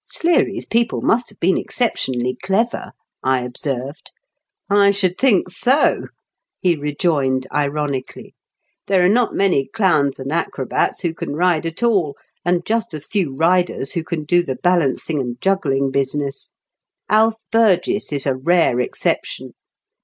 [0.07, 4.09] "Sleary's people must have been excep tionally clever," I observed."
[4.83, 6.07] I should think so,"
[6.59, 8.33] he rejoined ironically."
[8.87, 13.05] There are not many clowns and acrobats who can ride at all, and just as
[13.05, 16.49] few riders who can do the balancing and juggling business.
[17.07, 19.53] Alf Burgess is a rare exception.